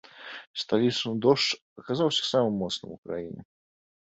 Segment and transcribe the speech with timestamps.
[0.61, 1.49] Сталічны дождж
[1.83, 3.41] аказаўся самым моцным у краіне.